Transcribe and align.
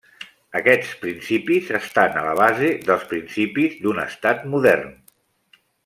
Aquests 0.59 0.93
principis 1.03 1.69
estan 1.79 2.17
a 2.21 2.23
la 2.29 2.33
base 2.41 2.71
dels 2.89 3.05
principis 3.13 3.77
d'un 3.85 4.05
Estat 4.09 4.45
modern. 4.57 4.99